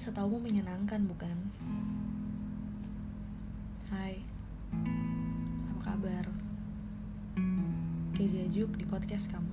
setaumu 0.00 0.40
menyenangkan, 0.40 1.04
bukan? 1.04 1.36
Hai, 3.92 4.24
apa 5.68 5.92
kabar? 5.92 6.24
Kejajuk 8.16 8.80
di 8.80 8.88
podcast 8.88 9.28
kamu. 9.28 9.52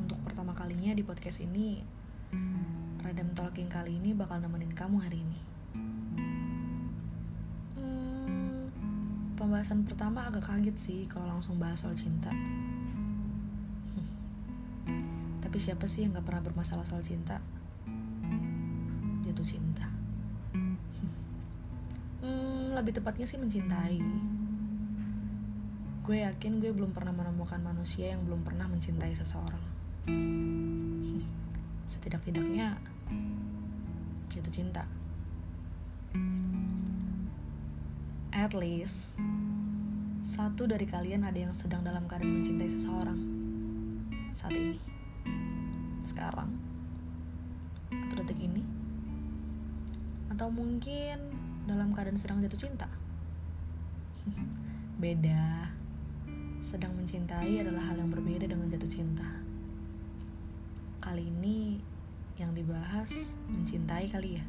Untuk 0.00 0.16
pertama 0.24 0.56
kalinya 0.56 0.96
di 0.96 1.04
podcast 1.04 1.44
ini, 1.44 1.84
Radam 3.04 3.36
Talking 3.36 3.68
kali 3.68 4.00
ini 4.00 4.16
bakal 4.16 4.40
nemenin 4.40 4.72
kamu 4.72 5.04
hari 5.04 5.20
ini. 5.20 5.40
Hmm, 7.76 8.72
pembahasan 9.36 9.84
pertama 9.84 10.32
agak 10.32 10.48
kaget 10.48 10.76
sih 10.80 11.00
kalau 11.12 11.28
langsung 11.28 11.60
bahas 11.60 11.84
soal 11.84 11.92
cinta. 11.92 12.32
Tapi 15.44 15.56
siapa 15.60 15.84
sih 15.84 16.08
yang 16.08 16.16
gak 16.16 16.24
pernah 16.24 16.40
bermasalah 16.40 16.88
soal 16.88 17.04
cinta? 17.04 17.44
Jatuh 19.28 19.46
cinta. 19.46 19.86
Hmm, 22.18 22.74
lebih 22.74 22.98
tepatnya 22.98 23.30
sih 23.30 23.38
mencintai. 23.38 24.02
Gue 26.02 26.26
yakin 26.26 26.58
gue 26.58 26.74
belum 26.74 26.90
pernah 26.90 27.14
menemukan 27.14 27.62
manusia 27.62 28.10
yang 28.10 28.26
belum 28.26 28.42
pernah 28.42 28.66
mencintai 28.66 29.14
seseorang. 29.14 29.62
Setidak-tidaknya 31.94 32.74
jatuh 34.34 34.50
cinta. 34.50 34.82
At 38.34 38.50
least 38.50 39.22
satu 40.22 40.66
dari 40.66 40.84
kalian 40.90 41.22
ada 41.22 41.38
yang 41.38 41.54
sedang 41.54 41.86
dalam 41.86 42.10
keadaan 42.10 42.42
mencintai 42.42 42.70
seseorang 42.70 43.18
saat 44.34 44.52
ini 44.54 44.78
sekarang 46.04 46.50
atau 47.88 48.14
detik 48.20 48.38
ini 48.38 48.77
atau 50.38 50.54
mungkin 50.54 51.18
dalam 51.66 51.90
keadaan 51.90 52.14
sedang 52.14 52.38
jatuh 52.38 52.70
cinta? 52.70 52.86
Beda. 55.02 55.66
Sedang 56.62 56.94
mencintai 56.94 57.58
adalah 57.58 57.90
hal 57.90 57.98
yang 57.98 58.14
berbeda 58.14 58.46
dengan 58.46 58.70
jatuh 58.70 58.86
cinta. 58.86 59.26
Kali 61.02 61.26
ini 61.26 61.82
yang 62.38 62.54
dibahas 62.54 63.34
mencintai 63.50 64.06
kali 64.14 64.38
ya. 64.38 64.46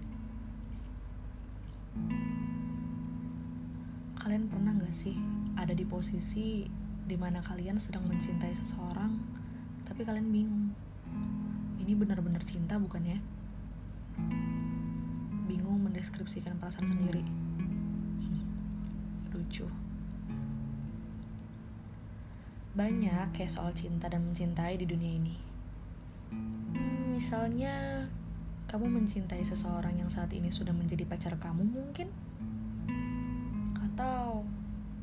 Kalian 4.22 4.46
pernah 4.46 4.78
gak 4.86 4.94
sih 4.94 5.18
ada 5.58 5.74
di 5.74 5.90
posisi 5.90 6.70
di 7.10 7.18
mana 7.18 7.42
kalian 7.42 7.82
sedang 7.82 8.06
mencintai 8.06 8.54
seseorang 8.54 9.18
tapi 9.90 10.06
kalian 10.06 10.30
bingung? 10.30 10.70
Ini 11.82 11.98
benar-benar 11.98 12.46
cinta 12.46 12.78
bukan 12.78 13.10
ya? 13.10 13.18
Bingung 15.50 15.82
mendeskripsikan 15.82 16.62
perasaan 16.62 16.86
sendiri. 16.86 17.26
Lucu. 19.34 19.66
Banyak 22.78 23.34
kayak 23.34 23.50
soal 23.50 23.74
cinta 23.74 24.06
dan 24.06 24.30
mencintai 24.30 24.78
di 24.78 24.86
dunia 24.86 25.18
ini. 25.18 25.36
Misalnya, 27.10 28.06
kamu 28.70 29.02
mencintai 29.02 29.42
seseorang 29.42 29.98
yang 29.98 30.14
saat 30.14 30.30
ini 30.38 30.54
sudah 30.54 30.70
menjadi 30.70 31.02
pacar 31.10 31.34
kamu 31.42 31.66
mungkin? 31.66 32.14
Atau 33.74 34.46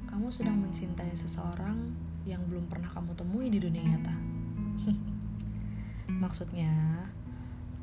kamu 0.06 0.30
sedang 0.30 0.62
mencintai 0.62 1.10
seseorang 1.18 1.90
yang 2.22 2.46
belum 2.46 2.70
pernah 2.70 2.86
kamu 2.86 3.18
temui 3.18 3.50
di 3.50 3.58
dunia 3.58 3.82
nyata? 3.82 4.14
Maksudnya, 6.22 6.70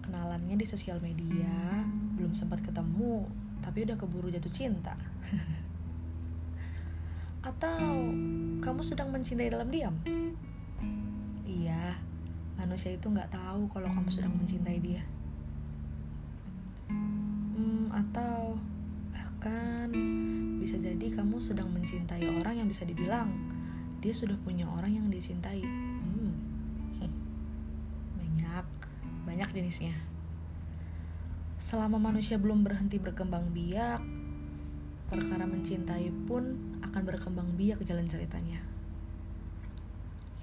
kenalannya 0.07 0.55
di 0.55 0.63
sosial 0.63 1.03
media, 1.03 1.82
belum 2.23 2.31
sempat 2.31 2.63
ketemu, 2.63 3.27
tapi 3.59 3.83
udah 3.83 3.99
keburu 3.99 4.31
jatuh 4.31 4.47
cinta. 4.47 4.95
Atau 7.51 8.15
kamu 8.63 8.79
sedang 8.79 9.11
mencintai 9.11 9.51
dalam 9.51 9.67
diam? 9.67 9.91
Iya, 11.43 11.99
manusia 12.55 12.95
itu 12.95 13.11
nggak 13.11 13.35
tahu 13.35 13.67
kalau 13.75 13.91
kamu 13.91 14.07
sedang 14.07 14.31
mencintai 14.39 14.79
dia. 14.79 15.03
Hmm, 16.87 17.91
atau 17.91 18.55
bahkan 19.11 19.91
bisa 20.63 20.79
jadi 20.79 21.11
kamu 21.11 21.43
sedang 21.43 21.67
mencintai 21.75 22.23
orang 22.39 22.63
yang 22.63 22.71
bisa 22.71 22.87
dibilang 22.87 23.35
dia 23.99 24.15
sudah 24.15 24.39
punya 24.47 24.63
orang 24.71 24.95
yang 24.95 25.11
dicintai 25.11 25.59
banyak 29.27 29.59
jenisnya. 29.59 30.12
Selama 31.63 31.95
manusia 31.95 32.35
belum 32.35 32.67
berhenti 32.67 32.99
berkembang 32.99 33.55
biak, 33.55 34.03
perkara 35.07 35.47
mencintai 35.47 36.11
pun 36.27 36.59
akan 36.83 37.01
berkembang 37.07 37.55
biak 37.55 37.79
jalan 37.87 38.03
ceritanya. 38.03 38.59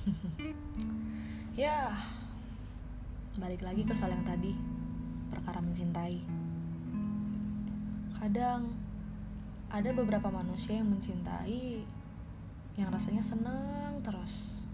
ya, 1.60 1.92
balik 3.36 3.60
lagi 3.60 3.84
ke 3.84 3.92
soal 3.92 4.16
yang 4.16 4.24
tadi, 4.24 4.56
perkara 5.28 5.60
mencintai. 5.60 6.24
Kadang 8.16 8.72
ada 9.68 9.90
beberapa 9.92 10.32
manusia 10.32 10.80
yang 10.80 10.88
mencintai 10.88 11.84
yang 12.80 12.88
rasanya 12.88 13.20
senang 13.20 14.00
terus, 14.00 14.64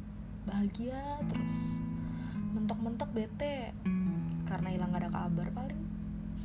bahagia 0.46 1.18
terus, 1.26 1.82
mentok-mentok 2.54 3.10
bete 3.10 3.74
karena 4.46 4.70
hilang 4.70 4.94
ada 4.94 5.10
kabar 5.10 5.50
paling 5.50 5.95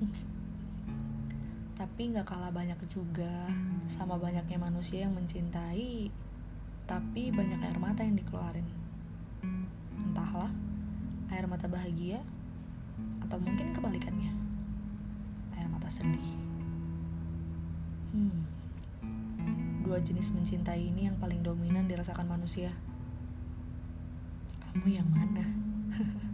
tapi 1.81 2.13
nggak 2.13 2.29
kalah 2.29 2.53
banyak 2.53 2.77
juga 2.93 3.49
sama 3.89 4.17
banyaknya 4.17 4.57
manusia 4.61 5.05
yang 5.05 5.13
mencintai 5.17 6.13
tapi 6.85 7.31
banyak 7.31 7.57
air 7.63 7.79
mata 7.79 8.03
yang 8.03 8.19
dikeluarin. 8.19 8.67
Entahlah 9.95 10.51
air 11.31 11.47
mata 11.47 11.65
bahagia 11.71 12.19
atau 13.23 13.39
mungkin 13.39 13.71
kebalikannya 13.71 14.33
air 15.55 15.67
mata 15.71 15.87
sedih. 15.87 16.29
Hmm. 18.11 18.43
Dua 19.87 20.03
jenis 20.03 20.35
mencintai 20.35 20.83
ini 20.91 21.07
yang 21.07 21.15
paling 21.15 21.39
dominan 21.39 21.87
dirasakan 21.87 22.27
manusia. 22.27 22.75
Kamu 24.59 24.87
yang 24.91 25.07
mana 25.07 25.47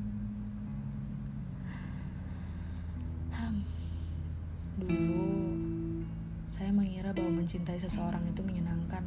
bahwa 7.28 7.44
mencintai 7.44 7.76
seseorang 7.76 8.24
itu 8.24 8.40
menyenangkan. 8.40 9.04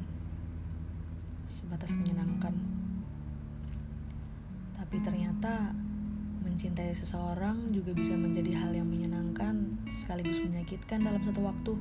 Sebatas 1.49 1.97
menyenangkan. 1.97 2.53
Tapi 4.77 5.01
ternyata 5.01 5.73
mencintai 6.45 6.93
seseorang 6.93 7.73
juga 7.73 7.97
bisa 7.97 8.21
menjadi 8.21 8.61
hal 8.61 8.77
yang 8.77 8.93
menyenangkan 8.93 9.81
sekaligus 9.89 10.37
menyakitkan 10.45 11.01
dalam 11.01 11.25
satu 11.25 11.41
waktu. 11.49 11.73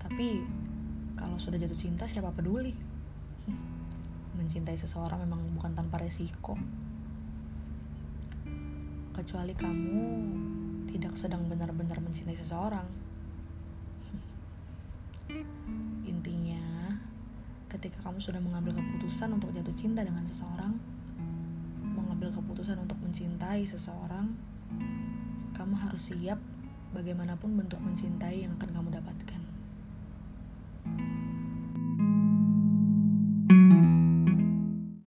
Tapi 0.00 0.40
kalau 1.12 1.36
sudah 1.36 1.60
jatuh 1.60 1.76
cinta 1.76 2.08
siapa 2.08 2.32
peduli? 2.32 2.72
Mencintai 4.40 4.80
seseorang 4.80 5.28
memang 5.28 5.44
bukan 5.60 5.76
tanpa 5.76 6.00
resiko. 6.00 6.56
Kecuali 9.12 9.52
kamu 9.52 10.00
tidak 10.88 11.20
sedang 11.20 11.52
benar-benar 11.52 12.00
mencintai 12.00 12.40
seseorang. 12.40 13.04
Intinya, 16.04 16.96
ketika 17.68 18.00
kamu 18.04 18.18
sudah 18.20 18.40
mengambil 18.40 18.76
keputusan 18.76 19.32
untuk 19.32 19.52
jatuh 19.52 19.76
cinta 19.76 20.04
dengan 20.04 20.24
seseorang, 20.28 20.76
mengambil 21.84 22.32
keputusan 22.34 22.80
untuk 22.80 22.96
mencintai 23.00 23.64
seseorang, 23.64 24.32
kamu 25.54 25.74
harus 25.78 26.12
siap 26.12 26.40
bagaimanapun 26.96 27.54
bentuk 27.54 27.80
mencintai 27.80 28.44
yang 28.44 28.52
akan 28.56 28.70
kamu 28.72 28.88
dapatkan. 29.00 29.43